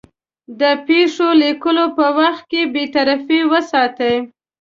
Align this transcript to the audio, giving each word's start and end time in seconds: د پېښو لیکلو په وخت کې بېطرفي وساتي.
د 0.59 0.61
پېښو 0.87 1.27
لیکلو 1.43 1.85
په 1.97 2.05
وخت 2.19 2.43
کې 2.51 2.61
بېطرفي 2.73 3.39
وساتي. 3.51 4.15